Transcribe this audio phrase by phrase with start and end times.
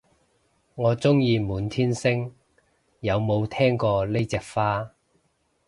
[0.73, 2.33] 我鍾意滿天星，
[3.01, 4.91] 有冇聽過呢隻花